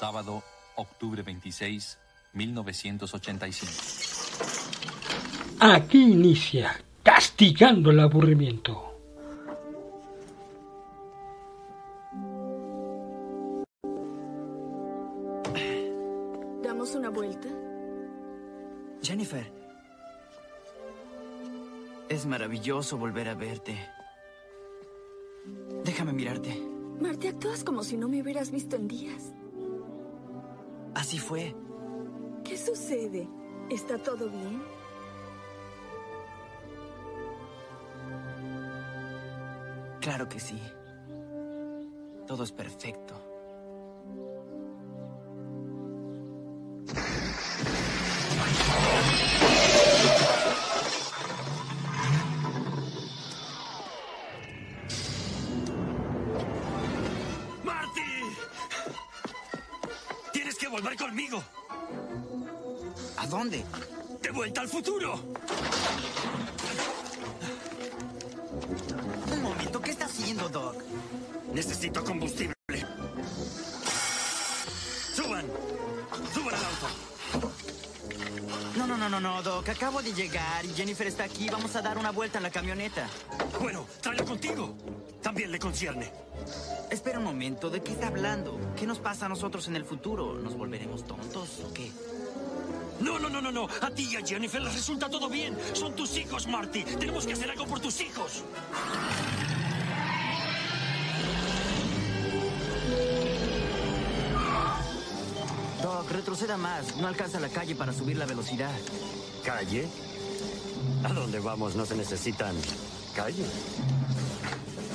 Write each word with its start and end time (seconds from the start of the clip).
Sábado, 0.00 0.42
octubre 0.76 1.22
26, 1.22 1.98
1985. 2.32 3.70
Aquí 5.60 6.12
inicia 6.12 6.74
Castigando 7.02 7.90
el 7.90 8.00
Aburrimiento. 8.00 8.94
¿Damos 16.62 16.94
una 16.94 17.10
vuelta? 17.10 17.48
Jennifer. 19.02 19.52
Es 22.08 22.24
maravilloso 22.24 22.96
volver 22.96 23.28
a 23.28 23.34
verte. 23.34 23.76
Déjame 25.84 26.14
mirarte. 26.14 26.58
Marte, 26.98 27.28
actúas 27.28 27.62
como 27.62 27.84
si 27.84 27.98
no 27.98 28.08
me 28.08 28.22
hubieras 28.22 28.50
visto 28.50 28.76
en 28.76 28.88
días. 28.88 29.34
Así 30.94 31.18
fue. 31.18 31.54
¿Qué 32.44 32.56
sucede? 32.56 33.28
¿Está 33.68 33.98
todo 33.98 34.28
bien? 34.28 34.62
Claro 40.00 40.28
que 40.28 40.40
sí. 40.40 40.60
Todo 42.26 42.44
es 42.44 42.52
perfecto. 42.52 43.29
Volver 60.80 60.96
conmigo. 60.96 61.42
¿A 63.18 63.26
dónde? 63.26 63.62
¡De 64.22 64.30
vuelta 64.30 64.62
al 64.62 64.68
futuro! 64.68 65.20
Un 69.30 69.42
momento, 69.42 69.80
¿qué 69.82 69.90
está 69.90 70.06
haciendo, 70.06 70.48
Doc? 70.48 70.82
Necesito 71.52 72.02
combustible. 72.02 72.54
¡Suban! 75.14 75.44
¡Suban 76.32 76.54
al 76.54 76.64
auto! 76.64 77.52
No, 78.76 78.86
no, 78.86 78.96
no, 78.96 79.08
no, 79.10 79.20
no, 79.20 79.42
Doc. 79.42 79.68
Acabo 79.68 80.00
de 80.00 80.14
llegar 80.14 80.64
y 80.64 80.72
Jennifer 80.72 81.06
está 81.06 81.24
aquí. 81.24 81.50
Vamos 81.50 81.76
a 81.76 81.82
dar 81.82 81.98
una 81.98 82.10
vuelta 82.10 82.38
en 82.38 82.44
la 82.44 82.50
camioneta. 82.50 83.06
Bueno, 83.60 83.86
tráelo 84.00 84.24
contigo. 84.24 84.74
También 85.22 85.52
le 85.52 85.58
concierne. 85.58 86.10
Espera 86.90 87.18
un 87.18 87.24
momento, 87.24 87.70
¿de 87.70 87.80
qué 87.82 87.92
está 87.92 88.08
hablando? 88.08 88.58
¿Qué 88.76 88.84
nos 88.84 88.98
pasa 88.98 89.26
a 89.26 89.28
nosotros 89.28 89.68
en 89.68 89.76
el 89.76 89.84
futuro? 89.84 90.34
¿Nos 90.34 90.56
volveremos 90.56 91.04
tontos 91.04 91.60
o 91.64 91.72
qué? 91.72 91.90
No, 93.00 93.18
no, 93.18 93.28
no, 93.28 93.40
no, 93.40 93.52
no. 93.52 93.68
A 93.80 93.90
ti 93.90 94.08
y 94.10 94.16
a 94.16 94.26
Jennifer 94.26 94.60
les 94.60 94.74
resulta 94.74 95.08
todo 95.08 95.28
bien. 95.28 95.56
Son 95.72 95.94
tus 95.94 96.16
hijos, 96.16 96.48
Marty. 96.48 96.82
Tenemos 96.82 97.26
que 97.26 97.34
hacer 97.34 97.50
algo 97.50 97.64
por 97.66 97.78
tus 97.78 98.00
hijos. 98.00 98.44
Doc, 105.82 106.10
retroceda 106.10 106.56
más. 106.56 106.96
No 106.96 107.06
alcanza 107.06 107.38
la 107.38 107.48
calle 107.48 107.76
para 107.76 107.92
subir 107.92 108.16
la 108.16 108.26
velocidad. 108.26 108.74
¿Calle? 109.44 109.88
¿A 111.04 111.12
dónde 111.12 111.38
vamos? 111.38 111.76
No 111.76 111.86
se 111.86 111.96
necesitan 111.96 112.54
calle. 113.14 113.44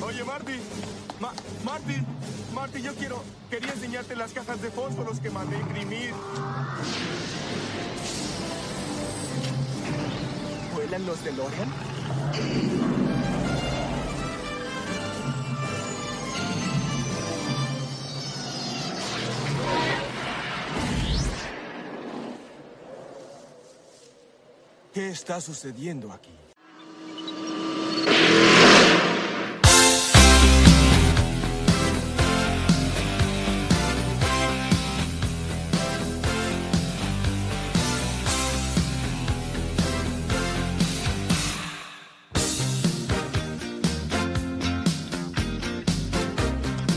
Oye, 0.06 0.24
Marty. 0.24 0.60
Ma- 1.20 1.34
Marty. 1.64 1.96
Marty, 2.54 2.82
yo 2.82 2.94
quiero... 2.96 3.24
Quería 3.50 3.72
enseñarte 3.74 4.16
las 4.16 4.32
cajas 4.34 4.62
de 4.62 4.70
fósforos 4.72 5.20
que 5.20 5.30
mandé 5.30 5.58
imprimir. 5.58 6.14
¿Vuelan 10.74 11.06
los 11.06 11.24
DeLorean? 11.24 11.72
¿Qué 24.94 25.10
está 25.10 25.42
sucediendo 25.42 26.12
aquí? 26.12 26.32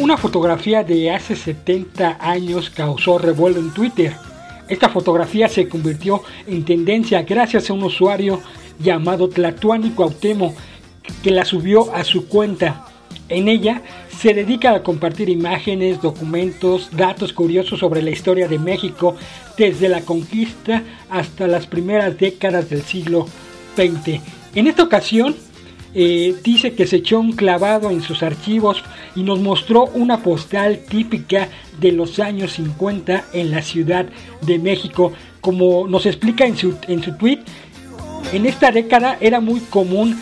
Una 0.01 0.17
fotografía 0.17 0.85
de 0.85 1.11
hace 1.11 1.35
70 1.35 2.19
años 2.21 2.71
causó 2.71 3.19
revuelo 3.19 3.59
en 3.59 3.75
Twitter. 3.75 4.15
Esta 4.69 4.89
fotografía 4.89 5.49
se 5.49 5.69
convirtió 5.69 6.23
en 6.47 6.65
tendencia 6.65 7.23
gracias 7.23 7.69
a 7.69 7.73
un 7.73 7.83
usuario 7.83 8.41
llamado 8.79 9.29
Tlatuani 9.29 9.91
Cuauhtémoc 9.91 10.55
que 11.21 11.33
la 11.33 11.45
subió 11.45 11.93
a 11.93 12.05
su 12.05 12.29
cuenta. 12.29 12.87
En 13.29 13.49
ella 13.49 13.83
se 14.17 14.35
dedica 14.35 14.73
a 14.73 14.85
compartir 14.85 15.29
imágenes, 15.29 16.01
documentos, 16.01 16.91
datos 16.93 17.33
curiosos 17.33 17.81
sobre 17.81 18.01
la 18.01 18.11
historia 18.11 18.47
de 18.47 18.61
México 18.61 19.17
desde 19.57 19.89
la 19.89 20.03
conquista 20.03 20.85
hasta 21.11 21.49
las 21.49 21.67
primeras 21.67 22.17
décadas 22.17 22.71
del 22.71 22.83
siglo 22.83 23.27
XX. 23.75 24.21
En 24.55 24.69
esta 24.69 24.85
ocasión 24.85 25.35
eh, 25.95 26.35
dice 26.45 26.75
que 26.75 26.87
se 26.87 26.97
echó 26.97 27.21
un 27.21 27.33
clavado 27.33 27.91
en 27.91 28.03
sus 28.03 28.23
archivos 28.23 28.83
y 29.15 29.23
nos 29.23 29.41
mostró 29.41 29.87
una 29.87 30.23
postal 30.23 30.81
típica 30.89 31.49
de 31.81 31.93
los 31.93 32.19
años 32.19 32.53
50 32.53 33.25
en 33.33 33.51
la 33.51 33.63
Ciudad 33.63 34.07
de 34.43 34.59
México. 34.59 35.13
Como 35.41 35.89
nos 35.89 36.07
explica 36.07 36.45
en 36.45 36.57
su, 36.57 36.77
en 36.89 37.03
su 37.03 37.17
tweet, 37.17 37.41
en 38.33 38.47
esta 38.47 38.71
década 38.71 39.17
era 39.21 39.41
muy 39.41 39.61
común 39.61 40.21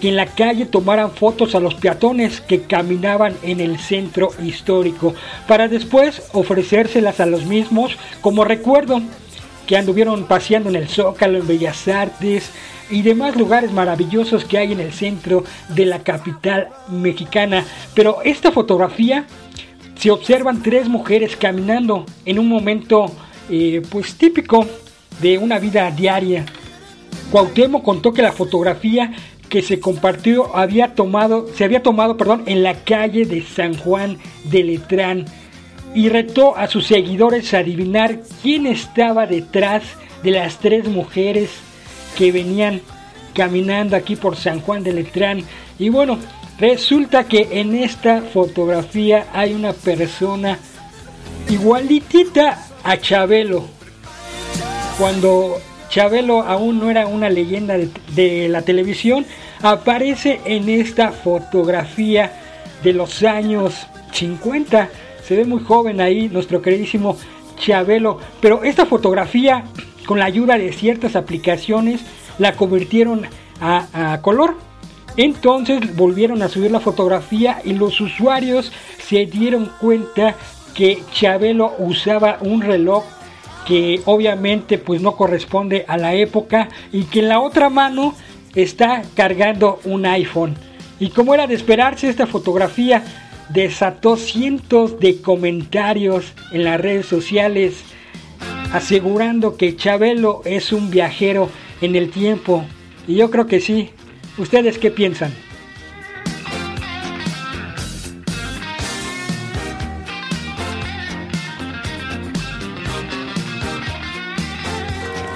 que 0.00 0.08
en 0.08 0.16
la 0.16 0.26
calle 0.26 0.66
tomaran 0.66 1.12
fotos 1.12 1.54
a 1.54 1.60
los 1.60 1.74
peatones 1.74 2.40
que 2.40 2.62
caminaban 2.62 3.36
en 3.42 3.60
el 3.60 3.78
centro 3.78 4.30
histórico 4.42 5.14
para 5.46 5.68
después 5.68 6.22
ofrecérselas 6.32 7.20
a 7.20 7.26
los 7.26 7.44
mismos 7.44 7.96
como 8.20 8.44
recuerdo 8.44 9.00
que 9.66 9.76
anduvieron 9.76 10.24
paseando 10.24 10.68
en 10.68 10.76
el 10.76 10.88
Zócalo, 10.88 11.38
en 11.38 11.46
Bellas 11.46 11.88
Artes 11.88 12.50
y 12.90 13.02
demás 13.02 13.36
lugares 13.36 13.72
maravillosos 13.72 14.44
que 14.44 14.58
hay 14.58 14.72
en 14.72 14.80
el 14.80 14.92
centro 14.92 15.44
de 15.68 15.86
la 15.86 16.00
capital 16.00 16.68
mexicana. 16.88 17.64
Pero 17.94 18.18
esta 18.24 18.52
fotografía 18.52 19.26
se 19.96 20.10
observan 20.10 20.62
tres 20.62 20.88
mujeres 20.88 21.36
caminando 21.36 22.06
en 22.24 22.38
un 22.38 22.48
momento 22.48 23.06
eh, 23.50 23.82
pues 23.90 24.14
típico 24.16 24.66
de 25.20 25.38
una 25.38 25.58
vida 25.58 25.90
diaria. 25.90 26.44
Cuauhtémoc 27.30 27.82
contó 27.82 28.12
que 28.12 28.22
la 28.22 28.32
fotografía 28.32 29.12
que 29.48 29.62
se 29.62 29.80
compartió 29.80 30.56
había 30.56 30.94
tomado, 30.94 31.46
se 31.54 31.64
había 31.64 31.82
tomado 31.82 32.16
perdón, 32.16 32.42
en 32.46 32.62
la 32.62 32.74
calle 32.84 33.26
de 33.26 33.42
San 33.42 33.76
Juan 33.76 34.18
de 34.44 34.64
Letrán 34.64 35.26
y 35.94 36.08
retó 36.08 36.56
a 36.56 36.68
sus 36.68 36.86
seguidores 36.86 37.52
a 37.54 37.58
adivinar 37.58 38.20
quién 38.42 38.66
estaba 38.66 39.26
detrás 39.26 39.82
de 40.22 40.30
las 40.30 40.58
tres 40.58 40.86
mujeres 40.86 41.50
que 42.16 42.32
venían 42.32 42.80
caminando 43.34 43.96
aquí 43.96 44.16
por 44.16 44.36
San 44.36 44.60
Juan 44.60 44.82
de 44.82 44.92
Letrán. 44.92 45.42
Y 45.78 45.88
bueno, 45.88 46.18
resulta 46.58 47.24
que 47.24 47.48
en 47.52 47.74
esta 47.74 48.22
fotografía 48.22 49.26
hay 49.32 49.54
una 49.54 49.72
persona 49.72 50.58
igualitita 51.48 52.66
a 52.84 52.96
Chabelo. 52.98 53.64
Cuando 54.98 55.60
Chabelo 55.88 56.42
aún 56.42 56.78
no 56.78 56.90
era 56.90 57.06
una 57.06 57.28
leyenda 57.28 57.76
de, 57.76 57.90
de 58.14 58.48
la 58.48 58.62
televisión, 58.62 59.26
aparece 59.62 60.40
en 60.44 60.68
esta 60.68 61.12
fotografía 61.12 62.32
de 62.82 62.92
los 62.92 63.22
años 63.22 63.86
50. 64.12 64.88
Se 65.32 65.38
ve 65.38 65.46
muy 65.46 65.64
joven 65.64 66.02
ahí 66.02 66.28
nuestro 66.28 66.60
queridísimo 66.60 67.16
Chabelo. 67.56 68.18
Pero 68.42 68.64
esta 68.64 68.84
fotografía, 68.84 69.64
con 70.04 70.18
la 70.18 70.26
ayuda 70.26 70.58
de 70.58 70.70
ciertas 70.74 71.16
aplicaciones, 71.16 72.02
la 72.36 72.52
convirtieron 72.52 73.22
a, 73.58 74.18
color. 74.20 74.56
Entonces 75.16 75.96
volvieron 75.96 76.42
a 76.42 76.50
subir 76.50 76.70
la 76.70 76.80
fotografía 76.80 77.62
y 77.64 77.72
los 77.72 77.98
usuarios 78.02 78.72
se 79.02 79.24
dieron 79.24 79.72
cuenta 79.80 80.34
que 80.74 81.02
Chabelo 81.14 81.76
usaba 81.78 82.36
un 82.42 82.60
reloj 82.60 83.02
que 83.66 84.02
obviamente 84.04 84.76
pues 84.76 85.00
no 85.00 85.16
corresponde 85.16 85.86
a 85.88 85.96
la 85.96 86.12
época 86.12 86.68
y 86.92 87.04
que 87.04 87.20
en 87.20 87.30
la 87.30 87.40
otra 87.40 87.70
mano 87.70 88.14
está 88.54 89.00
cargando 89.14 89.80
un 89.84 90.04
iPhone. 90.04 90.56
Y 91.00 91.08
como 91.08 91.32
era 91.32 91.46
de 91.46 91.54
esperarse, 91.54 92.10
esta 92.10 92.26
fotografía 92.26 93.02
desató 93.50 94.16
cientos 94.16 94.98
de 95.00 95.20
comentarios 95.20 96.32
en 96.52 96.64
las 96.64 96.80
redes 96.80 97.06
sociales 97.06 97.84
asegurando 98.72 99.56
que 99.56 99.76
Chabelo 99.76 100.42
es 100.44 100.72
un 100.72 100.90
viajero 100.90 101.50
en 101.80 101.94
el 101.94 102.10
tiempo. 102.10 102.64
Y 103.06 103.16
yo 103.16 103.30
creo 103.30 103.46
que 103.46 103.60
sí. 103.60 103.90
¿Ustedes 104.38 104.78
qué 104.78 104.90
piensan? 104.90 105.32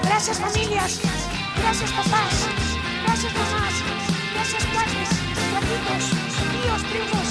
Gracias 0.03 0.41
familias, 0.41 1.01
gracias 1.61 1.93
papás, 1.93 2.49
gracias 3.05 3.33
mamás, 3.35 3.75
gracias 4.33 4.65
padres, 4.75 5.11
amigos, 5.61 6.11
tíos, 6.51 6.83
primos, 6.91 7.26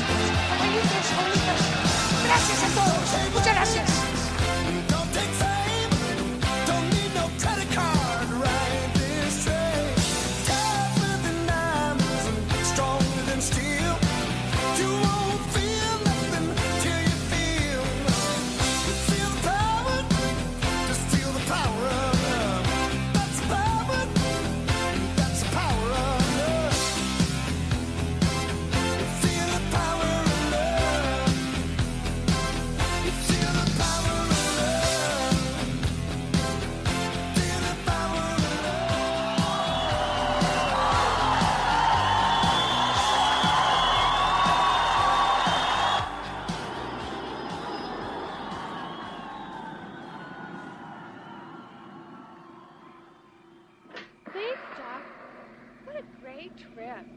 trip. 56.58 57.08